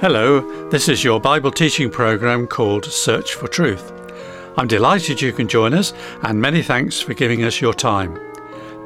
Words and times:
Hello, 0.00 0.40
this 0.70 0.88
is 0.88 1.04
your 1.04 1.20
Bible 1.20 1.50
teaching 1.50 1.90
program 1.90 2.46
called 2.46 2.86
Search 2.86 3.34
for 3.34 3.48
Truth. 3.48 3.92
I'm 4.56 4.66
delighted 4.66 5.20
you 5.20 5.30
can 5.30 5.46
join 5.46 5.74
us, 5.74 5.92
and 6.22 6.40
many 6.40 6.62
thanks 6.62 6.98
for 6.98 7.12
giving 7.12 7.44
us 7.44 7.60
your 7.60 7.74
time. 7.74 8.18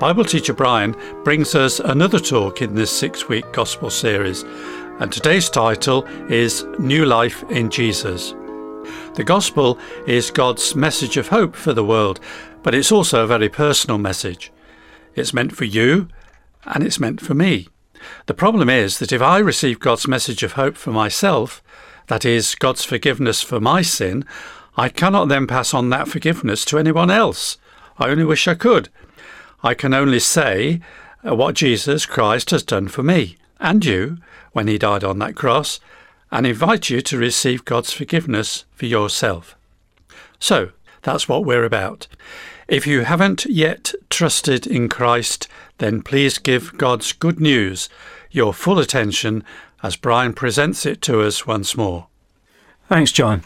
Bible 0.00 0.24
teacher 0.24 0.52
Brian 0.52 0.96
brings 1.22 1.54
us 1.54 1.78
another 1.78 2.18
talk 2.18 2.62
in 2.62 2.74
this 2.74 2.90
six 2.90 3.28
week 3.28 3.44
gospel 3.52 3.90
series, 3.90 4.42
and 4.98 5.12
today's 5.12 5.48
title 5.48 6.04
is 6.28 6.64
New 6.80 7.04
Life 7.04 7.44
in 7.48 7.70
Jesus. 7.70 8.32
The 9.14 9.24
gospel 9.24 9.78
is 10.08 10.32
God's 10.32 10.74
message 10.74 11.16
of 11.16 11.28
hope 11.28 11.54
for 11.54 11.72
the 11.72 11.84
world, 11.84 12.18
but 12.64 12.74
it's 12.74 12.90
also 12.90 13.22
a 13.22 13.28
very 13.28 13.48
personal 13.48 13.98
message. 13.98 14.52
It's 15.14 15.32
meant 15.32 15.54
for 15.54 15.64
you, 15.64 16.08
and 16.64 16.82
it's 16.82 16.98
meant 16.98 17.20
for 17.20 17.34
me. 17.34 17.68
The 18.26 18.34
problem 18.34 18.68
is 18.68 18.98
that 18.98 19.12
if 19.12 19.22
I 19.22 19.38
receive 19.38 19.80
God's 19.80 20.08
message 20.08 20.42
of 20.42 20.52
hope 20.52 20.76
for 20.76 20.90
myself, 20.90 21.62
that 22.08 22.24
is, 22.24 22.54
God's 22.54 22.84
forgiveness 22.84 23.42
for 23.42 23.60
my 23.60 23.82
sin, 23.82 24.24
I 24.76 24.88
cannot 24.88 25.28
then 25.28 25.46
pass 25.46 25.72
on 25.72 25.90
that 25.90 26.08
forgiveness 26.08 26.64
to 26.66 26.78
anyone 26.78 27.10
else. 27.10 27.58
I 27.98 28.08
only 28.08 28.24
wish 28.24 28.48
I 28.48 28.54
could. 28.54 28.88
I 29.62 29.74
can 29.74 29.94
only 29.94 30.20
say 30.20 30.80
uh, 31.26 31.34
what 31.34 31.54
Jesus 31.54 32.06
Christ 32.06 32.50
has 32.50 32.62
done 32.62 32.88
for 32.88 33.02
me 33.02 33.36
and 33.60 33.84
you 33.84 34.18
when 34.52 34.68
he 34.68 34.78
died 34.78 35.04
on 35.04 35.18
that 35.20 35.36
cross 35.36 35.80
and 36.30 36.46
invite 36.46 36.90
you 36.90 37.00
to 37.00 37.18
receive 37.18 37.64
God's 37.64 37.92
forgiveness 37.92 38.64
for 38.74 38.86
yourself. 38.86 39.56
So, 40.38 40.70
that's 41.02 41.28
what 41.28 41.44
we're 41.44 41.64
about. 41.64 42.08
If 42.66 42.86
you 42.86 43.02
haven't 43.02 43.44
yet 43.46 43.94
trusted 44.14 44.64
in 44.64 44.88
Christ, 44.88 45.48
then 45.78 46.00
please 46.00 46.38
give 46.38 46.78
God's 46.78 47.12
good 47.12 47.40
news 47.40 47.88
your 48.30 48.54
full 48.54 48.78
attention 48.78 49.42
as 49.82 49.96
Brian 49.96 50.32
presents 50.32 50.86
it 50.86 51.02
to 51.02 51.20
us 51.20 51.46
once 51.46 51.76
more. 51.76 52.06
Thanks, 52.88 53.10
John. 53.10 53.42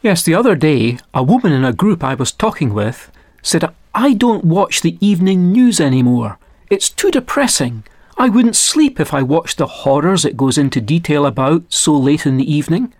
Yes, 0.00 0.22
the 0.22 0.34
other 0.34 0.56
day, 0.56 0.98
a 1.12 1.22
woman 1.22 1.52
in 1.52 1.64
a 1.64 1.74
group 1.74 2.02
I 2.02 2.14
was 2.14 2.32
talking 2.32 2.72
with 2.72 3.12
said, 3.42 3.70
I 3.94 4.14
don't 4.14 4.44
watch 4.44 4.80
the 4.80 4.96
evening 5.00 5.52
news 5.52 5.78
anymore. 5.78 6.38
It's 6.70 6.88
too 6.88 7.10
depressing. 7.10 7.84
I 8.16 8.30
wouldn't 8.30 8.56
sleep 8.56 8.98
if 8.98 9.12
I 9.12 9.22
watched 9.22 9.58
the 9.58 9.66
horrors 9.66 10.24
it 10.24 10.36
goes 10.36 10.56
into 10.56 10.80
detail 10.80 11.26
about 11.26 11.72
so 11.72 11.94
late 11.94 12.24
in 12.24 12.38
the 12.38 12.50
evening. 12.50 12.94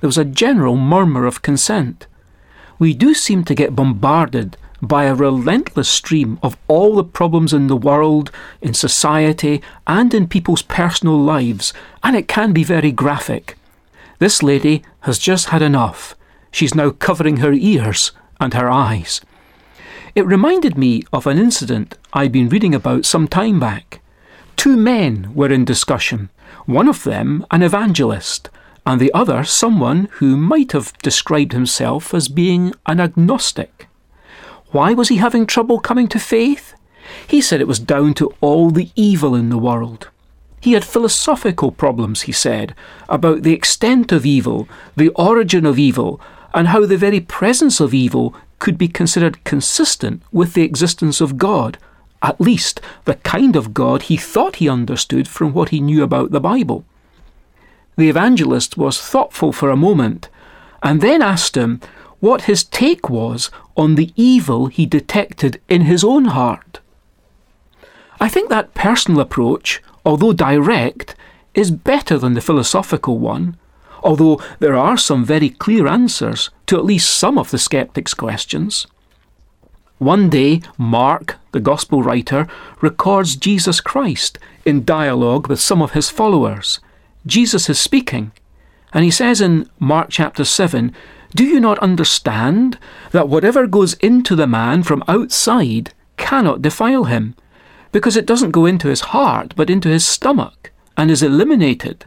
There 0.00 0.08
was 0.08 0.18
a 0.18 0.24
general 0.24 0.76
murmur 0.76 1.26
of 1.26 1.42
consent. 1.42 2.06
We 2.78 2.94
do 2.94 3.12
seem 3.14 3.44
to 3.44 3.54
get 3.54 3.76
bombarded 3.76 4.56
by 4.82 5.04
a 5.04 5.14
relentless 5.14 5.88
stream 5.88 6.40
of 6.42 6.56
all 6.66 6.96
the 6.96 7.04
problems 7.04 7.52
in 7.52 7.68
the 7.68 7.76
world, 7.76 8.32
in 8.60 8.74
society, 8.74 9.62
and 9.86 10.12
in 10.12 10.26
people's 10.26 10.62
personal 10.62 11.16
lives, 11.16 11.72
and 12.02 12.16
it 12.16 12.26
can 12.26 12.52
be 12.52 12.64
very 12.64 12.90
graphic. 12.90 13.56
This 14.18 14.42
lady 14.42 14.82
has 15.02 15.18
just 15.18 15.46
had 15.50 15.62
enough. 15.62 16.16
She's 16.50 16.74
now 16.74 16.90
covering 16.90 17.38
her 17.38 17.52
ears 17.52 18.10
and 18.40 18.54
her 18.54 18.68
eyes. 18.68 19.20
It 20.16 20.26
reminded 20.26 20.76
me 20.76 21.04
of 21.12 21.26
an 21.26 21.38
incident 21.38 21.96
I'd 22.12 22.32
been 22.32 22.48
reading 22.48 22.74
about 22.74 23.06
some 23.06 23.28
time 23.28 23.60
back. 23.60 24.00
Two 24.56 24.76
men 24.76 25.32
were 25.34 25.50
in 25.50 25.64
discussion, 25.64 26.28
one 26.66 26.88
of 26.88 27.04
them 27.04 27.46
an 27.50 27.62
evangelist, 27.62 28.50
and 28.84 29.00
the 29.00 29.12
other 29.14 29.44
someone 29.44 30.08
who 30.14 30.36
might 30.36 30.72
have 30.72 30.92
described 30.98 31.52
himself 31.52 32.12
as 32.12 32.28
being 32.28 32.74
an 32.86 33.00
agnostic. 33.00 33.88
Why 34.72 34.94
was 34.94 35.08
he 35.08 35.16
having 35.16 35.46
trouble 35.46 35.78
coming 35.78 36.08
to 36.08 36.18
faith? 36.18 36.74
He 37.28 37.40
said 37.40 37.60
it 37.60 37.68
was 37.68 37.78
down 37.78 38.14
to 38.14 38.34
all 38.40 38.70
the 38.70 38.90
evil 38.96 39.34
in 39.34 39.50
the 39.50 39.58
world. 39.58 40.08
He 40.60 40.72
had 40.72 40.84
philosophical 40.84 41.72
problems, 41.72 42.22
he 42.22 42.32
said, 42.32 42.74
about 43.08 43.42
the 43.42 43.52
extent 43.52 44.12
of 44.12 44.24
evil, 44.24 44.68
the 44.96 45.10
origin 45.10 45.66
of 45.66 45.78
evil, 45.78 46.20
and 46.54 46.68
how 46.68 46.86
the 46.86 46.96
very 46.96 47.20
presence 47.20 47.80
of 47.80 47.92
evil 47.92 48.34
could 48.60 48.78
be 48.78 48.88
considered 48.88 49.42
consistent 49.44 50.22
with 50.32 50.54
the 50.54 50.62
existence 50.62 51.20
of 51.20 51.36
God, 51.36 51.78
at 52.22 52.40
least 52.40 52.80
the 53.04 53.16
kind 53.16 53.56
of 53.56 53.74
God 53.74 54.02
he 54.02 54.16
thought 54.16 54.56
he 54.56 54.68
understood 54.68 55.26
from 55.28 55.52
what 55.52 55.70
he 55.70 55.80
knew 55.80 56.02
about 56.02 56.30
the 56.30 56.40
Bible. 56.40 56.84
The 57.96 58.08
evangelist 58.08 58.78
was 58.78 59.00
thoughtful 59.02 59.52
for 59.52 59.68
a 59.68 59.76
moment, 59.76 60.28
and 60.82 61.00
then 61.00 61.20
asked 61.20 61.56
him 61.56 61.80
what 62.22 62.42
his 62.42 62.62
take 62.62 63.10
was 63.10 63.50
on 63.76 63.96
the 63.96 64.12
evil 64.14 64.66
he 64.66 64.86
detected 64.86 65.60
in 65.68 65.82
his 65.82 66.04
own 66.04 66.26
heart. 66.26 66.78
I 68.20 68.28
think 68.28 68.48
that 68.48 68.74
personal 68.74 69.20
approach, 69.20 69.82
although 70.06 70.32
direct, 70.32 71.16
is 71.52 71.72
better 71.72 72.16
than 72.18 72.34
the 72.34 72.40
philosophical 72.40 73.18
one, 73.18 73.56
although 74.04 74.40
there 74.60 74.76
are 74.76 74.96
some 74.96 75.24
very 75.24 75.50
clear 75.50 75.88
answers 75.88 76.50
to 76.66 76.76
at 76.76 76.84
least 76.84 77.12
some 77.12 77.36
of 77.36 77.50
the 77.50 77.58
skeptic's 77.58 78.14
questions. 78.14 78.86
One 79.98 80.30
day, 80.30 80.62
Mark, 80.78 81.38
the 81.50 81.58
Gospel 81.58 82.04
writer, 82.04 82.46
records 82.80 83.34
Jesus 83.34 83.80
Christ 83.80 84.38
in 84.64 84.84
dialogue 84.84 85.48
with 85.48 85.58
some 85.58 85.82
of 85.82 85.90
his 85.90 86.08
followers. 86.08 86.78
Jesus 87.26 87.68
is 87.68 87.80
speaking, 87.80 88.30
and 88.92 89.02
he 89.04 89.10
says 89.10 89.40
in 89.40 89.68
Mark 89.80 90.06
chapter 90.10 90.44
7 90.44 90.94
do 91.34 91.44
you 91.44 91.60
not 91.60 91.78
understand 91.78 92.78
that 93.12 93.28
whatever 93.28 93.66
goes 93.66 93.94
into 93.94 94.36
the 94.36 94.46
man 94.46 94.82
from 94.82 95.04
outside 95.08 95.92
cannot 96.16 96.62
defile 96.62 97.04
him? 97.04 97.34
Because 97.90 98.16
it 98.16 98.26
doesn't 98.26 98.50
go 98.50 98.66
into 98.66 98.88
his 98.88 99.00
heart, 99.00 99.54
but 99.56 99.70
into 99.70 99.88
his 99.88 100.04
stomach, 100.04 100.72
and 100.96 101.10
is 101.10 101.22
eliminated. 101.22 102.04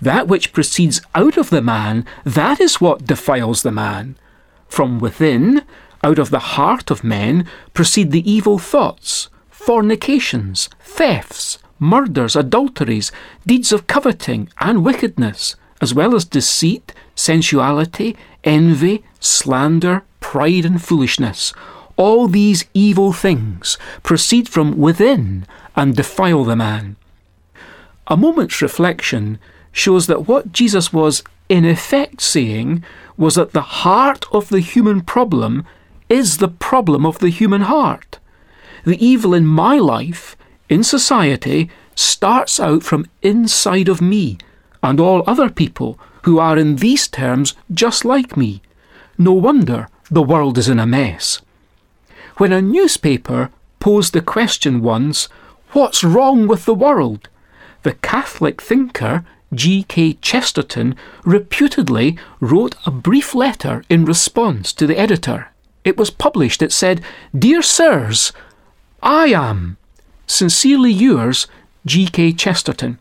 That 0.00 0.26
which 0.26 0.52
proceeds 0.52 1.00
out 1.14 1.36
of 1.36 1.50
the 1.50 1.62
man, 1.62 2.06
that 2.24 2.60
is 2.60 2.80
what 2.80 3.06
defiles 3.06 3.62
the 3.62 3.72
man. 3.72 4.16
From 4.68 4.98
within, 4.98 5.62
out 6.02 6.18
of 6.18 6.30
the 6.30 6.38
heart 6.38 6.90
of 6.90 7.04
men, 7.04 7.46
proceed 7.74 8.10
the 8.10 8.30
evil 8.30 8.58
thoughts, 8.58 9.28
fornications, 9.50 10.70
thefts, 10.80 11.58
murders, 11.78 12.36
adulteries, 12.36 13.12
deeds 13.46 13.72
of 13.72 13.86
coveting, 13.86 14.48
and 14.58 14.84
wickedness, 14.84 15.56
as 15.80 15.94
well 15.94 16.14
as 16.14 16.24
deceit, 16.24 16.92
sensuality, 17.14 18.16
envy, 18.44 19.04
slander, 19.18 20.02
pride, 20.20 20.64
and 20.64 20.82
foolishness. 20.82 21.52
All 21.96 22.28
these 22.28 22.64
evil 22.72 23.12
things 23.12 23.78
proceed 24.02 24.48
from 24.48 24.78
within 24.78 25.46
and 25.76 25.96
defile 25.96 26.44
the 26.44 26.56
man. 26.56 26.96
A 28.06 28.16
moment's 28.16 28.62
reflection 28.62 29.38
shows 29.72 30.06
that 30.06 30.26
what 30.26 30.52
Jesus 30.52 30.92
was 30.92 31.22
in 31.48 31.64
effect 31.64 32.20
saying 32.20 32.84
was 33.16 33.34
that 33.34 33.52
the 33.52 33.84
heart 33.84 34.24
of 34.32 34.48
the 34.48 34.60
human 34.60 35.00
problem 35.02 35.66
is 36.08 36.38
the 36.38 36.48
problem 36.48 37.04
of 37.06 37.18
the 37.18 37.28
human 37.28 37.62
heart. 37.62 38.18
The 38.84 39.04
evil 39.04 39.34
in 39.34 39.46
my 39.46 39.78
life, 39.78 40.36
in 40.68 40.82
society, 40.82 41.70
starts 41.94 42.58
out 42.58 42.82
from 42.82 43.06
inside 43.22 43.88
of 43.88 44.00
me 44.00 44.38
and 44.82 45.00
all 45.00 45.22
other 45.26 45.50
people 45.50 45.98
who 46.22 46.38
are 46.38 46.58
in 46.58 46.76
these 46.76 47.08
terms 47.08 47.54
just 47.72 48.04
like 48.04 48.36
me. 48.36 48.62
No 49.18 49.32
wonder 49.32 49.88
the 50.10 50.22
world 50.22 50.58
is 50.58 50.68
in 50.68 50.78
a 50.78 50.86
mess. 50.86 51.40
When 52.36 52.52
a 52.52 52.62
newspaper 52.62 53.50
posed 53.78 54.12
the 54.12 54.22
question 54.22 54.82
once, 54.82 55.28
What's 55.72 56.02
wrong 56.02 56.48
with 56.48 56.64
the 56.64 56.74
world? 56.74 57.28
the 57.82 57.92
Catholic 57.94 58.60
thinker 58.60 59.24
G.K. 59.52 60.14
Chesterton 60.14 60.94
reputedly 61.24 62.18
wrote 62.38 62.76
a 62.86 62.90
brief 62.90 63.34
letter 63.34 63.82
in 63.88 64.04
response 64.04 64.72
to 64.74 64.86
the 64.86 64.98
editor. 64.98 65.48
It 65.84 65.96
was 65.96 66.10
published. 66.10 66.62
It 66.62 66.72
said, 66.72 67.00
Dear 67.36 67.62
Sirs, 67.62 68.32
I 69.02 69.28
am. 69.28 69.76
Sincerely 70.26 70.92
yours, 70.92 71.48
G.K. 71.84 72.34
Chesterton. 72.34 72.98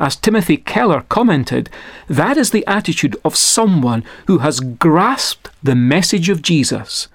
As 0.00 0.16
Timothy 0.16 0.56
Keller 0.56 1.02
commented, 1.10 1.68
that 2.08 2.38
is 2.38 2.50
the 2.50 2.66
attitude 2.66 3.16
of 3.22 3.36
someone 3.36 4.02
who 4.26 4.38
has 4.38 4.58
grasped 4.58 5.50
the 5.62 5.74
message 5.74 6.30
of 6.30 6.40
Jesus, 6.40 7.08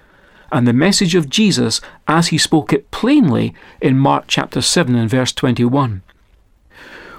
and 0.52 0.68
the 0.68 0.72
message 0.72 1.16
of 1.16 1.28
Jesus 1.28 1.80
as 2.06 2.28
he 2.28 2.38
spoke 2.38 2.72
it 2.72 2.92
plainly 2.92 3.52
in 3.82 3.98
Mark 3.98 4.26
chapter 4.28 4.62
7 4.62 4.94
and 4.94 5.10
verse 5.10 5.32
21. 5.32 6.02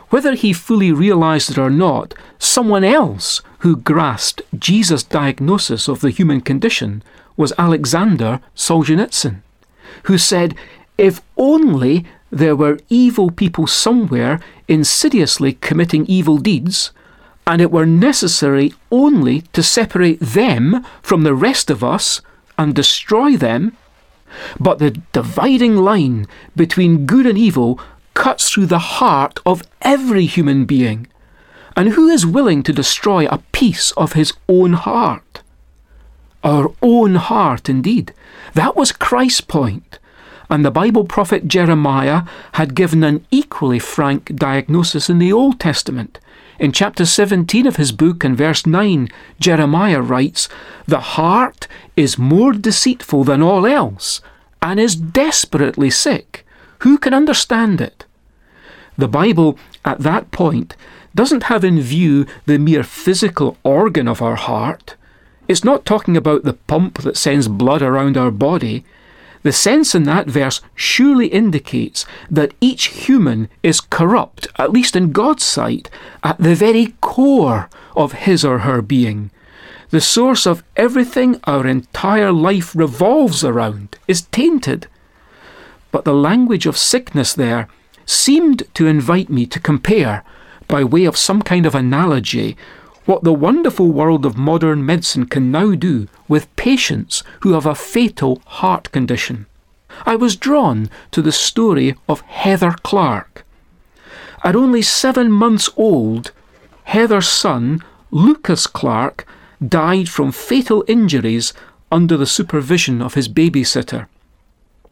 Whether 0.09 0.35
he 0.35 0.53
fully 0.53 0.93
realized 0.93 1.51
it 1.51 1.57
or 1.57 1.69
not, 1.69 2.13
someone 2.39 2.85
else 2.85 3.41
who 3.59 3.75
grasped 3.75 4.41
Jesus' 4.57 5.03
diagnosis 5.03 5.89
of 5.89 5.99
the 5.99 6.11
human 6.11 6.39
condition 6.39 7.03
was 7.35 7.51
Alexander 7.57 8.39
Solzhenitsyn, 8.55 9.41
who 10.03 10.17
said, 10.17 10.55
If 10.97 11.21
only 11.35 12.05
there 12.31 12.55
were 12.55 12.79
evil 12.89 13.31
people 13.31 13.67
somewhere 13.67 14.39
insidiously 14.67 15.53
committing 15.53 16.05
evil 16.05 16.37
deeds, 16.37 16.91
and 17.45 17.61
it 17.61 17.71
were 17.71 17.85
necessary 17.85 18.73
only 18.91 19.41
to 19.53 19.63
separate 19.63 20.19
them 20.19 20.85
from 21.01 21.23
the 21.23 21.33
rest 21.35 21.69
of 21.69 21.83
us 21.83 22.21
and 22.57 22.75
destroy 22.75 23.37
them. 23.37 23.77
But 24.59 24.79
the 24.79 24.91
dividing 25.13 25.77
line 25.77 26.27
between 26.55 27.05
good 27.05 27.25
and 27.25 27.37
evil 27.37 27.79
cuts 28.13 28.49
through 28.49 28.65
the 28.65 28.97
heart 28.99 29.39
of 29.45 29.63
every 29.81 30.25
human 30.25 30.65
being. 30.65 31.07
And 31.77 31.89
who 31.89 32.09
is 32.09 32.25
willing 32.25 32.63
to 32.63 32.73
destroy 32.73 33.27
a 33.27 33.43
piece 33.51 33.91
of 33.91 34.13
his 34.13 34.33
own 34.49 34.73
heart? 34.73 35.41
Our 36.43 36.73
own 36.81 37.15
heart, 37.15 37.69
indeed. 37.69 38.13
That 38.53 38.75
was 38.75 38.91
Christ's 38.91 39.41
point. 39.41 39.99
And 40.49 40.63
the 40.63 40.71
Bible 40.71 41.03
prophet 41.03 41.47
Jeremiah 41.47 42.23
had 42.53 42.75
given 42.75 43.03
an 43.03 43.25
equally 43.31 43.79
frank 43.79 44.35
diagnosis 44.35 45.09
in 45.09 45.19
the 45.19 45.33
Old 45.33 45.59
Testament. 45.59 46.19
In 46.59 46.71
chapter 46.71 47.05
17 47.05 47.67
of 47.67 47.75
his 47.75 47.91
book 47.91 48.23
and 48.23 48.35
verse 48.35 48.65
9, 48.65 49.09
Jeremiah 49.39 50.01
writes, 50.01 50.49
The 50.87 50.99
heart 50.99 51.67
is 51.95 52.17
more 52.17 52.53
deceitful 52.53 53.25
than 53.25 53.43
all 53.43 53.65
else 53.65 54.21
and 54.61 54.79
is 54.79 54.95
desperately 54.95 55.89
sick. 55.89 56.45
Who 56.79 56.97
can 56.97 57.13
understand 57.13 57.81
it? 57.81 58.05
The 58.97 59.07
Bible, 59.07 59.59
at 59.85 59.99
that 59.99 60.31
point, 60.31 60.75
doesn't 61.13 61.43
have 61.43 61.63
in 61.63 61.79
view 61.79 62.25
the 62.45 62.57
mere 62.57 62.83
physical 62.83 63.57
organ 63.63 64.07
of 64.07 64.21
our 64.21 64.35
heart. 64.35 64.95
It's 65.47 65.63
not 65.63 65.85
talking 65.85 66.17
about 66.17 66.43
the 66.43 66.53
pump 66.53 66.99
that 67.03 67.17
sends 67.17 67.47
blood 67.47 67.81
around 67.81 68.17
our 68.17 68.31
body. 68.31 68.83
The 69.47 69.53
sense 69.53 69.95
in 69.95 70.03
that 70.03 70.27
verse 70.27 70.59
surely 70.75 71.27
indicates 71.27 72.05
that 72.29 72.53
each 72.59 72.87
human 73.07 73.47
is 73.63 73.79
corrupt, 73.79 74.49
at 74.57 74.73
least 74.73 74.93
in 74.93 75.13
God's 75.13 75.45
sight, 75.45 75.89
at 76.21 76.37
the 76.37 76.53
very 76.53 76.95
core 76.99 77.69
of 77.95 78.11
his 78.27 78.43
or 78.43 78.57
her 78.67 78.81
being. 78.81 79.31
The 79.89 80.01
source 80.01 80.45
of 80.45 80.65
everything 80.75 81.39
our 81.45 81.65
entire 81.65 82.33
life 82.33 82.75
revolves 82.75 83.45
around 83.45 83.97
is 84.05 84.23
tainted. 84.33 84.87
But 85.93 86.03
the 86.03 86.13
language 86.13 86.65
of 86.65 86.75
sickness 86.75 87.33
there 87.33 87.69
seemed 88.05 88.63
to 88.73 88.85
invite 88.85 89.29
me 89.29 89.45
to 89.45 89.61
compare, 89.61 90.25
by 90.67 90.83
way 90.83 91.05
of 91.05 91.15
some 91.15 91.41
kind 91.41 91.65
of 91.65 91.73
analogy, 91.73 92.57
what 93.07 93.23
the 93.23 93.33
wonderful 93.33 93.89
world 93.89 94.25
of 94.25 94.37
modern 94.37 94.85
medicine 94.85 95.25
can 95.25 95.49
now 95.49 95.73
do 95.73 96.07
with 96.27 96.53
patients 96.57 97.23
who 97.39 97.53
have 97.53 97.65
a 97.65 97.73
fatal 97.73 98.41
heart 98.45 98.91
condition. 98.91 99.45
I 100.05 100.17
was 100.17 100.35
drawn 100.35 100.89
to 101.11 101.21
the 101.21 101.31
story 101.31 101.95
of 102.09 102.19
Heather 102.21 102.75
Clark. 102.83 103.45
At 104.43 104.57
only 104.57 104.81
seven 104.81 105.31
months 105.31 105.69
old, 105.77 106.31
Heather's 106.83 107.29
son, 107.29 107.81
Lucas 108.11 108.67
Clark, 108.67 109.25
died 109.65 110.09
from 110.09 110.33
fatal 110.33 110.83
injuries 110.85 111.53
under 111.89 112.17
the 112.17 112.25
supervision 112.25 113.01
of 113.01 113.13
his 113.13 113.29
babysitter. 113.29 114.07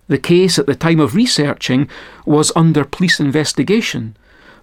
The 0.07 0.17
case 0.17 0.57
at 0.57 0.67
the 0.67 0.75
time 0.75 1.01
of 1.01 1.15
researching 1.15 1.89
was 2.25 2.53
under 2.55 2.85
police 2.85 3.19
investigation, 3.19 4.15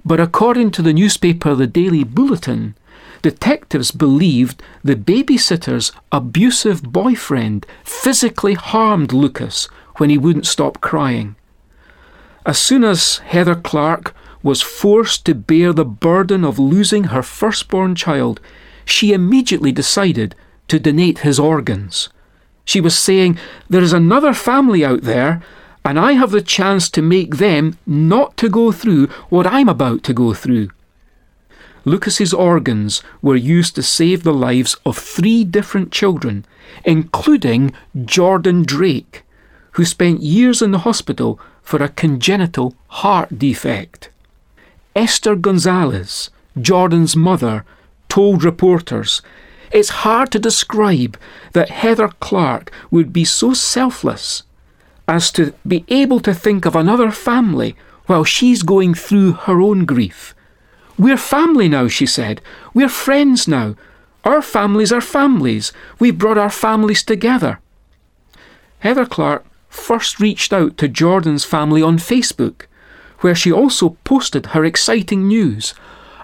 but 0.06 0.20
according 0.20 0.70
to 0.70 0.82
the 0.82 0.94
newspaper 0.94 1.54
The 1.54 1.66
Daily 1.66 2.02
Bulletin, 2.02 2.76
detectives 3.22 3.90
believed 3.90 4.62
the 4.82 4.96
babysitter's 4.96 5.92
abusive 6.10 6.82
boyfriend 6.82 7.64
physically 7.84 8.54
harmed 8.54 9.12
Lucas 9.12 9.66
when 9.96 10.10
he 10.10 10.18
wouldn't 10.18 10.46
stop 10.46 10.80
crying. 10.80 11.36
As 12.44 12.58
soon 12.58 12.82
as 12.82 13.18
Heather 13.18 13.54
Clark 13.54 14.14
was 14.42 14.60
forced 14.60 15.24
to 15.26 15.34
bear 15.34 15.72
the 15.72 15.84
burden 15.84 16.44
of 16.44 16.58
losing 16.58 17.04
her 17.04 17.22
firstborn 17.22 17.94
child, 17.94 18.40
she 18.84 19.12
immediately 19.12 19.70
decided 19.70 20.34
to 20.68 20.80
donate 20.80 21.18
his 21.18 21.38
organs. 21.38 22.08
She 22.64 22.80
was 22.80 22.98
saying, 22.98 23.38
There 23.68 23.82
is 23.82 23.92
another 23.92 24.34
family 24.34 24.84
out 24.84 25.02
there, 25.02 25.42
and 25.84 25.98
I 25.98 26.12
have 26.12 26.30
the 26.30 26.42
chance 26.42 26.88
to 26.90 27.02
make 27.02 27.36
them 27.36 27.78
not 27.86 28.36
to 28.38 28.48
go 28.48 28.72
through 28.72 29.06
what 29.28 29.46
I'm 29.46 29.68
about 29.68 30.02
to 30.04 30.14
go 30.14 30.34
through. 30.34 30.68
Lucas's 31.84 32.32
organs 32.32 33.02
were 33.20 33.36
used 33.36 33.74
to 33.74 33.82
save 33.82 34.22
the 34.22 34.32
lives 34.32 34.76
of 34.86 34.96
three 34.96 35.44
different 35.44 35.90
children, 35.90 36.44
including 36.84 37.72
Jordan 38.04 38.62
Drake, 38.62 39.22
who 39.72 39.84
spent 39.84 40.22
years 40.22 40.62
in 40.62 40.70
the 40.70 40.86
hospital 40.86 41.40
for 41.62 41.82
a 41.82 41.88
congenital 41.88 42.74
heart 42.88 43.38
defect. 43.38 44.10
Esther 44.94 45.34
Gonzalez, 45.34 46.30
Jordan's 46.60 47.16
mother, 47.16 47.64
told 48.08 48.44
reporters, 48.44 49.22
It's 49.70 50.04
hard 50.04 50.30
to 50.32 50.38
describe 50.38 51.18
that 51.52 51.70
Heather 51.70 52.08
Clark 52.20 52.70
would 52.90 53.12
be 53.12 53.24
so 53.24 53.54
selfless 53.54 54.42
as 55.08 55.32
to 55.32 55.54
be 55.66 55.84
able 55.88 56.20
to 56.20 56.34
think 56.34 56.64
of 56.64 56.76
another 56.76 57.10
family 57.10 57.74
while 58.06 58.24
she's 58.24 58.62
going 58.62 58.94
through 58.94 59.32
her 59.32 59.60
own 59.60 59.84
grief. 59.84 60.34
We're 61.02 61.16
family 61.16 61.68
now, 61.68 61.88
she 61.88 62.06
said. 62.06 62.40
We're 62.72 62.88
friends 62.88 63.48
now. 63.48 63.74
Our 64.22 64.40
families 64.40 64.92
are 64.92 65.00
families. 65.00 65.72
We've 65.98 66.16
brought 66.16 66.38
our 66.38 66.48
families 66.48 67.02
together. 67.02 67.58
Heather 68.78 69.04
Clark 69.04 69.44
first 69.68 70.20
reached 70.20 70.52
out 70.52 70.78
to 70.78 70.86
Jordan's 70.86 71.44
family 71.44 71.82
on 71.82 71.98
Facebook, 71.98 72.66
where 73.18 73.34
she 73.34 73.50
also 73.50 73.96
posted 74.04 74.46
her 74.54 74.64
exciting 74.64 75.26
news. 75.26 75.74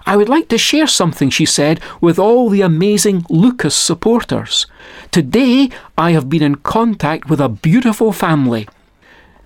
I 0.05 0.15
would 0.15 0.29
like 0.29 0.47
to 0.47 0.57
share 0.57 0.87
something, 0.87 1.29
she 1.29 1.45
said, 1.45 1.81
with 1.99 2.17
all 2.17 2.47
the 2.47 2.61
amazing 2.61 3.25
Lucas 3.29 3.75
supporters. 3.75 4.65
Today 5.11 5.71
I 5.97 6.11
have 6.11 6.29
been 6.29 6.41
in 6.41 6.55
contact 6.55 7.29
with 7.29 7.41
a 7.41 7.49
beautiful 7.49 8.13
family. 8.13 8.65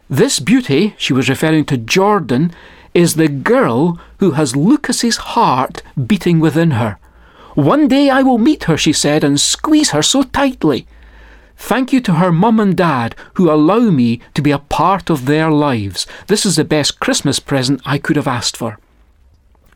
This 0.08 0.40
beauty, 0.40 0.94
she 1.00 1.12
was 1.12 1.28
referring 1.28 1.66
to 1.66 1.78
Jordan, 1.78 2.54
is 2.94 3.16
the 3.16 3.28
girl 3.28 4.00
who 4.20 4.32
has 4.32 4.56
Lucas's 4.56 5.18
heart 5.18 5.82
beating 6.08 6.40
within 6.40 6.72
her. 6.72 6.98
One 7.56 7.88
day 7.88 8.10
I 8.10 8.24
will 8.24 8.38
meet 8.38 8.64
her, 8.66 8.78
she 8.78 8.94
said, 8.94 9.24
and 9.24 9.40
squeeze 9.40 9.92
her 9.92 10.02
so 10.02 10.24
tightly. 10.24 10.88
Thank 11.56 11.94
you 11.94 12.02
to 12.02 12.16
her 12.16 12.32
mum 12.32 12.60
and 12.60 12.76
dad 12.76 13.16
who 13.36 13.52
allow 13.52 13.80
me 13.92 14.22
to 14.34 14.42
be 14.42 14.52
a 14.52 14.60
part 14.60 15.10
of 15.10 15.26
their 15.26 15.52
lives. 15.52 16.08
This 16.28 16.46
is 16.46 16.56
the 16.56 16.64
best 16.64 17.00
Christmas 17.00 17.40
present 17.40 17.82
I 17.86 18.00
could 18.00 18.16
have 18.16 18.28
asked 18.28 18.58
for. 18.58 18.80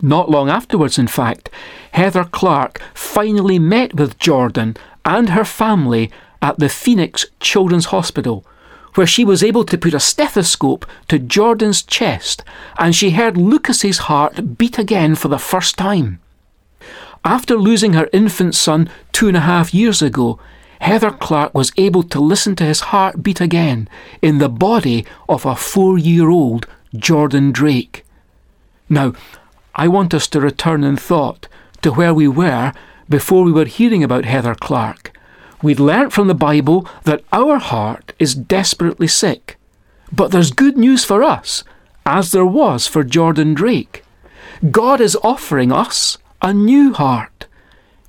Not 0.01 0.29
long 0.29 0.49
afterwards, 0.49 0.99
in 0.99 1.07
fact, 1.07 1.49
Heather 1.91 2.23
Clark 2.23 2.81
finally 2.93 3.57
met 3.57 3.95
with 3.95 4.19
Jordan 4.19 4.77
and 5.05 5.29
her 5.29 5.45
family 5.45 6.11
at 6.41 6.59
the 6.59 6.69
Phoenix 6.69 7.25
Children's 7.39 7.85
Hospital 7.85 8.45
where 8.97 9.07
she 9.07 9.23
was 9.23 9.43
able 9.43 9.63
to 9.63 9.77
put 9.77 9.93
a 9.93 9.99
stethoscope 9.99 10.85
to 11.07 11.19
Jordan's 11.19 11.83
chest 11.83 12.43
and 12.79 12.95
she 12.95 13.11
heard 13.11 13.37
Lucas's 13.37 13.99
heart 14.09 14.57
beat 14.57 14.79
again 14.79 15.13
for 15.13 15.27
the 15.27 15.37
first 15.37 15.77
time. 15.77 16.19
After 17.23 17.55
losing 17.55 17.93
her 17.93 18.09
infant 18.11 18.55
son 18.55 18.89
two 19.11 19.27
and 19.27 19.37
a 19.37 19.41
half 19.41 19.73
years 19.73 20.01
ago, 20.01 20.39
Heather 20.81 21.11
Clark 21.11 21.53
was 21.53 21.71
able 21.77 22.03
to 22.03 22.19
listen 22.19 22.55
to 22.55 22.63
his 22.63 22.79
heart 22.91 23.21
beat 23.21 23.41
again 23.41 23.87
in 24.21 24.37
the 24.37 24.49
body 24.49 25.05
of 25.29 25.45
a 25.45 25.55
four 25.55 25.97
year 25.97 26.29
old 26.29 26.67
Jordan 26.95 27.51
Drake. 27.51 28.05
Now, 28.89 29.13
I 29.75 29.87
want 29.87 30.13
us 30.13 30.27
to 30.29 30.41
return 30.41 30.83
in 30.83 30.97
thought 30.97 31.47
to 31.81 31.91
where 31.91 32.13
we 32.13 32.27
were 32.27 32.73
before 33.09 33.43
we 33.43 33.51
were 33.51 33.65
hearing 33.65 34.03
about 34.03 34.25
Heather 34.25 34.55
Clark 34.55 35.06
We'd 35.61 35.79
learnt 35.79 36.13
from 36.13 36.27
the 36.27 36.35
Bible 36.35 36.87
that 37.03 37.23
our 37.31 37.57
heart 37.57 38.13
is 38.19 38.35
desperately 38.35 39.07
sick. 39.07 39.57
But 40.11 40.31
there's 40.31 40.51
good 40.51 40.77
news 40.77 41.03
for 41.03 41.23
us, 41.23 41.63
as 42.05 42.31
there 42.31 42.45
was 42.45 42.87
for 42.87 43.03
Jordan 43.03 43.53
Drake. 43.53 44.03
God 44.71 45.01
is 45.01 45.17
offering 45.23 45.71
us 45.71 46.17
a 46.41 46.53
new 46.53 46.93
heart. 46.93 47.47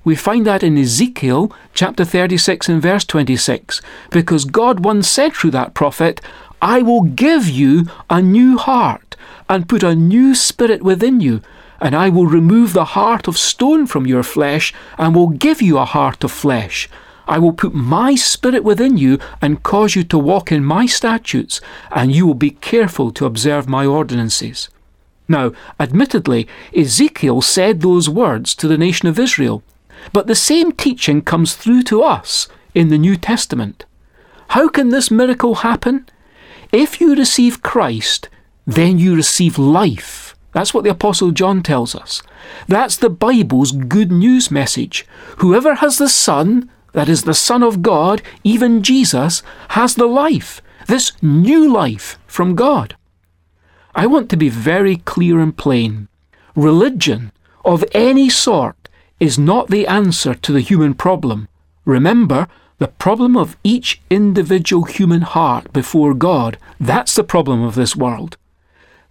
We 0.03 0.15
find 0.15 0.45
that 0.45 0.63
in 0.63 0.77
Ezekiel 0.77 1.51
chapter 1.73 2.05
36 2.05 2.69
and 2.69 2.81
verse 2.81 3.03
26, 3.03 3.81
because 4.11 4.45
God 4.45 4.85
once 4.85 5.07
said 5.07 5.33
through 5.33 5.51
that 5.51 5.73
prophet, 5.73 6.21
I 6.61 6.81
will 6.81 7.01
give 7.01 7.49
you 7.49 7.85
a 8.09 8.21
new 8.21 8.57
heart 8.57 9.15
and 9.49 9.67
put 9.67 9.83
a 9.83 9.95
new 9.95 10.35
spirit 10.35 10.83
within 10.83 11.19
you, 11.19 11.41
and 11.81 11.95
I 11.95 12.09
will 12.09 12.27
remove 12.27 12.73
the 12.73 12.85
heart 12.85 13.27
of 13.27 13.37
stone 13.37 13.87
from 13.87 14.05
your 14.05 14.23
flesh 14.23 14.73
and 14.97 15.15
will 15.15 15.29
give 15.29 15.61
you 15.61 15.77
a 15.77 15.85
heart 15.85 16.23
of 16.23 16.31
flesh 16.31 16.87
I 17.29 17.37
will 17.37 17.53
put 17.53 17.75
my 17.75 18.15
spirit 18.15 18.63
within 18.63 18.97
you 18.97 19.19
and 19.39 19.61
cause 19.61 19.95
you 19.95 20.03
to 20.05 20.17
walk 20.17 20.51
in 20.51 20.65
my 20.65 20.87
statutes, 20.87 21.61
and 21.91 22.11
you 22.11 22.25
will 22.25 22.33
be 22.33 22.49
careful 22.49 23.11
to 23.11 23.27
observe 23.27 23.69
my 23.69 23.85
ordinances. 23.85 24.67
Now, 25.27 25.51
admittedly, 25.79 26.47
Ezekiel 26.75 27.43
said 27.43 27.81
those 27.81 28.09
words 28.09 28.55
to 28.55 28.67
the 28.67 28.79
nation 28.79 29.07
of 29.07 29.19
Israel, 29.19 29.61
but 30.11 30.25
the 30.25 30.33
same 30.33 30.71
teaching 30.71 31.21
comes 31.21 31.55
through 31.55 31.83
to 31.83 32.01
us 32.01 32.47
in 32.73 32.89
the 32.89 32.97
New 32.97 33.15
Testament. 33.15 33.85
How 34.49 34.67
can 34.67 34.89
this 34.89 35.11
miracle 35.11 35.55
happen? 35.55 36.09
If 36.71 36.99
you 36.99 37.15
receive 37.15 37.61
Christ, 37.61 38.27
then 38.65 38.97
you 38.97 39.15
receive 39.15 39.59
life. 39.59 40.35
That's 40.51 40.73
what 40.73 40.83
the 40.83 40.89
Apostle 40.89 41.29
John 41.29 41.61
tells 41.61 41.93
us. 41.93 42.23
That's 42.67 42.97
the 42.97 43.11
Bible's 43.11 43.71
good 43.71 44.11
news 44.11 44.49
message. 44.49 45.05
Whoever 45.37 45.75
has 45.75 45.99
the 45.99 46.09
Son 46.09 46.71
that 46.93 47.09
is 47.09 47.23
the 47.23 47.33
Son 47.33 47.63
of 47.63 47.81
God, 47.81 48.21
even 48.43 48.83
Jesus, 48.83 49.43
has 49.69 49.95
the 49.95 50.07
life, 50.07 50.61
this 50.87 51.11
new 51.21 51.71
life 51.71 52.17
from 52.27 52.55
God. 52.55 52.95
I 53.95 54.05
want 54.05 54.29
to 54.29 54.37
be 54.37 54.49
very 54.49 54.97
clear 54.97 55.39
and 55.39 55.55
plain. 55.55 56.07
Religion, 56.55 57.31
of 57.65 57.83
any 57.93 58.29
sort 58.29 58.89
is 59.19 59.37
not 59.37 59.69
the 59.69 59.85
answer 59.87 60.33
to 60.33 60.51
the 60.51 60.61
human 60.61 60.93
problem. 60.93 61.47
Remember, 61.85 62.47
the 62.77 62.87
problem 62.87 63.35
of 63.35 63.57
each 63.63 64.01
individual 64.09 64.85
human 64.85 65.21
heart 65.21 65.71
before 65.73 66.13
God, 66.13 66.57
that's 66.79 67.15
the 67.15 67.23
problem 67.23 67.61
of 67.61 67.75
this 67.75 67.95
world. 67.95 68.37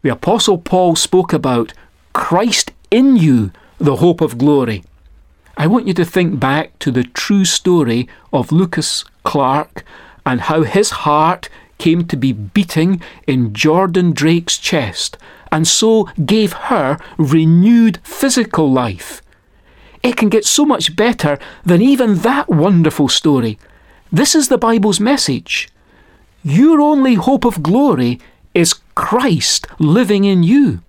The 0.02 0.08
Apostle 0.08 0.58
Paul 0.58 0.96
spoke 0.96 1.32
about 1.32 1.74
Christ 2.14 2.72
in 2.90 3.16
you, 3.16 3.52
the 3.78 3.96
hope 3.96 4.20
of 4.20 4.38
glory. 4.38 4.84
I 5.60 5.66
want 5.66 5.88
you 5.88 5.94
to 5.94 6.04
think 6.04 6.38
back 6.38 6.78
to 6.78 6.92
the 6.92 7.02
true 7.02 7.44
story 7.44 8.08
of 8.32 8.52
Lucas 8.52 9.04
Clark 9.24 9.82
and 10.24 10.42
how 10.42 10.62
his 10.62 10.90
heart 11.02 11.48
came 11.78 12.06
to 12.06 12.16
be 12.16 12.32
beating 12.32 13.02
in 13.26 13.52
Jordan 13.52 14.12
Drake's 14.12 14.56
chest 14.56 15.18
and 15.50 15.66
so 15.66 16.04
gave 16.24 16.52
her 16.52 16.96
renewed 17.16 17.98
physical 18.04 18.70
life. 18.70 19.20
It 20.04 20.16
can 20.16 20.28
get 20.28 20.44
so 20.44 20.64
much 20.64 20.94
better 20.94 21.40
than 21.66 21.82
even 21.82 22.18
that 22.18 22.48
wonderful 22.48 23.08
story. 23.08 23.58
This 24.12 24.36
is 24.36 24.46
the 24.46 24.58
Bible's 24.58 25.00
message. 25.00 25.68
Your 26.44 26.80
only 26.80 27.14
hope 27.14 27.44
of 27.44 27.64
glory 27.64 28.20
is 28.54 28.74
Christ 28.94 29.66
living 29.80 30.22
in 30.22 30.44
you. 30.44 30.82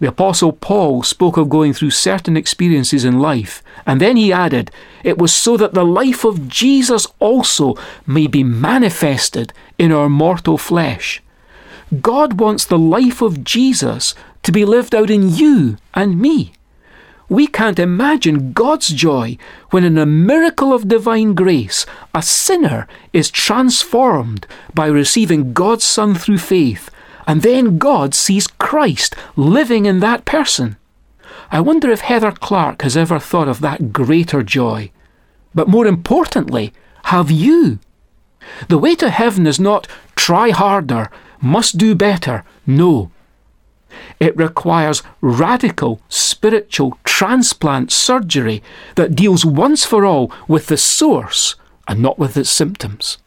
The 0.00 0.08
Apostle 0.08 0.52
Paul 0.52 1.02
spoke 1.02 1.36
of 1.36 1.50
going 1.50 1.74
through 1.74 1.90
certain 1.90 2.34
experiences 2.34 3.04
in 3.04 3.18
life, 3.18 3.62
and 3.84 4.00
then 4.00 4.16
he 4.16 4.32
added, 4.32 4.70
It 5.04 5.18
was 5.18 5.32
so 5.32 5.58
that 5.58 5.74
the 5.74 5.84
life 5.84 6.24
of 6.24 6.48
Jesus 6.48 7.06
also 7.18 7.74
may 8.06 8.26
be 8.26 8.42
manifested 8.42 9.52
in 9.78 9.92
our 9.92 10.08
mortal 10.08 10.56
flesh. 10.56 11.22
God 12.00 12.40
wants 12.40 12.64
the 12.64 12.78
life 12.78 13.20
of 13.20 13.44
Jesus 13.44 14.14
to 14.42 14.52
be 14.52 14.64
lived 14.64 14.94
out 14.94 15.10
in 15.10 15.28
you 15.28 15.76
and 15.92 16.18
me. 16.18 16.52
We 17.28 17.46
can't 17.46 17.78
imagine 17.78 18.52
God's 18.52 18.88
joy 18.88 19.36
when, 19.70 19.84
in 19.84 19.98
a 19.98 20.06
miracle 20.06 20.72
of 20.72 20.88
divine 20.88 21.34
grace, 21.34 21.84
a 22.14 22.22
sinner 22.22 22.88
is 23.12 23.30
transformed 23.30 24.46
by 24.74 24.86
receiving 24.86 25.52
God's 25.52 25.84
Son 25.84 26.14
through 26.14 26.38
faith, 26.38 26.90
and 27.30 27.42
then 27.42 27.78
God 27.78 28.12
sees 28.12 28.48
Christ 28.48 29.14
living 29.36 29.86
in 29.86 30.00
that 30.00 30.24
person. 30.24 30.76
I 31.52 31.60
wonder 31.60 31.88
if 31.88 32.00
Heather 32.00 32.32
Clark 32.32 32.82
has 32.82 32.96
ever 32.96 33.20
thought 33.20 33.46
of 33.46 33.60
that 33.60 33.92
greater 33.92 34.42
joy. 34.42 34.90
But 35.54 35.68
more 35.68 35.86
importantly, 35.86 36.72
have 37.04 37.30
you? 37.30 37.78
The 38.66 38.78
way 38.78 38.96
to 38.96 39.10
heaven 39.10 39.46
is 39.46 39.60
not 39.60 39.86
try 40.16 40.50
harder, 40.50 41.08
must 41.40 41.78
do 41.78 41.94
better. 41.94 42.42
No. 42.66 43.12
It 44.18 44.36
requires 44.36 45.04
radical 45.20 46.00
spiritual 46.08 46.98
transplant 47.04 47.92
surgery 47.92 48.60
that 48.96 49.14
deals 49.14 49.44
once 49.44 49.84
for 49.84 50.04
all 50.04 50.32
with 50.48 50.66
the 50.66 50.76
source 50.76 51.54
and 51.86 52.00
not 52.00 52.18
with 52.18 52.36
its 52.36 52.50
symptoms. 52.50 53.18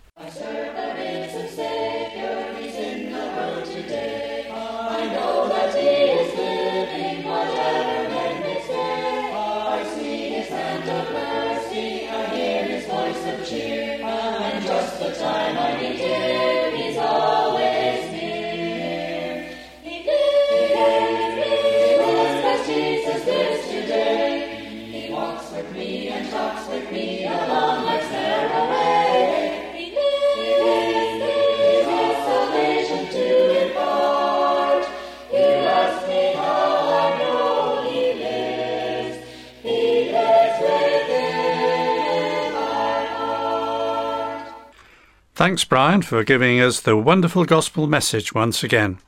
Thanks, 45.43 45.65
Brian, 45.65 46.01
for 46.01 46.23
giving 46.23 46.61
us 46.61 46.79
the 46.79 46.95
wonderful 46.95 47.43
gospel 47.43 47.85
message 47.85 48.33
once 48.33 48.63
again. 48.63 48.99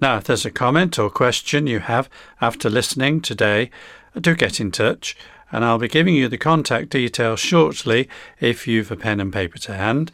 Now, 0.00 0.18
if 0.18 0.22
there's 0.22 0.46
a 0.46 0.50
comment 0.52 0.96
or 0.96 1.10
question 1.10 1.66
you 1.66 1.80
have 1.80 2.08
after 2.40 2.70
listening 2.70 3.20
today, 3.20 3.68
do 4.16 4.36
get 4.36 4.60
in 4.60 4.70
touch, 4.70 5.16
and 5.50 5.64
I'll 5.64 5.80
be 5.80 5.88
giving 5.88 6.14
you 6.14 6.28
the 6.28 6.38
contact 6.38 6.90
details 6.90 7.40
shortly 7.40 8.08
if 8.38 8.68
you've 8.68 8.92
a 8.92 8.96
pen 8.96 9.18
and 9.18 9.32
paper 9.32 9.58
to 9.58 9.74
hand. 9.74 10.12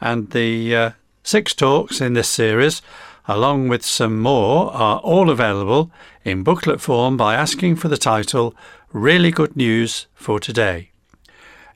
And 0.00 0.32
the 0.32 0.74
uh, 0.74 0.90
six 1.22 1.54
talks 1.54 2.00
in 2.00 2.14
this 2.14 2.28
series, 2.28 2.82
along 3.28 3.68
with 3.68 3.84
some 3.84 4.20
more, 4.20 4.72
are 4.72 4.98
all 4.98 5.30
available 5.30 5.92
in 6.24 6.42
booklet 6.42 6.80
form 6.80 7.16
by 7.16 7.36
asking 7.36 7.76
for 7.76 7.86
the 7.86 7.96
title 7.96 8.52
Really 8.92 9.30
Good 9.30 9.54
News 9.54 10.08
for 10.16 10.40
Today. 10.40 10.90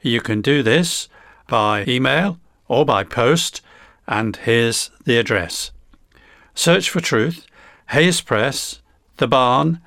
You 0.03 0.21
can 0.21 0.43
do 0.43 0.65
this 0.65 1.09
by 1.47 1.85
email 1.87 2.41
or 2.71 2.87
by 2.87 3.03
post, 3.03 3.61
and 4.07 4.37
here's 4.37 4.93
the 5.05 5.19
address. 5.19 5.73
Search 6.55 6.89
for 6.89 7.01
Truth, 7.01 7.45
Hayes 7.89 8.21
Press, 8.21 8.81
The 9.17 9.27
Barn, 9.27 9.81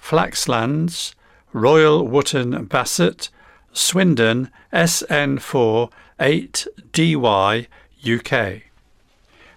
Flaxlands, 0.00 1.16
Royal 1.52 2.06
Wootton 2.06 2.66
Bassett, 2.66 3.30
Swindon, 3.72 4.52
SN4 4.72 5.90
8DY, 6.20 7.66
UK. 8.08 8.62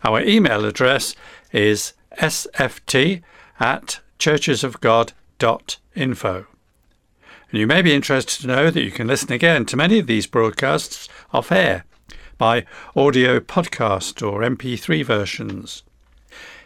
Our 0.04 0.20
email 0.22 0.66
address 0.66 1.16
is 1.52 1.94
sft 2.18 3.22
at 3.60 4.00
churchesofgod.info. 4.18 6.46
And 7.52 7.60
you 7.60 7.68
may 7.68 7.84
be 7.84 7.94
interested 7.94 8.42
to 8.42 8.48
know 8.48 8.72
that 8.72 8.84
you 8.84 8.90
can 8.90 9.06
listen 9.06 9.32
again 9.32 9.68
to 9.68 9.78
many 9.78 10.00
of 10.00 10.08
these 10.08 10.26
broadcasts 10.26 11.08
off 11.32 11.52
air 11.52 11.86
by 12.42 12.66
audio 12.96 13.40
podcast 13.40 14.28
or 14.28 14.42
MP3 14.42 15.06
versions. 15.06 15.84